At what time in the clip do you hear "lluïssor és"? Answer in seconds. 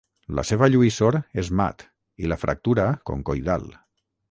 0.75-1.51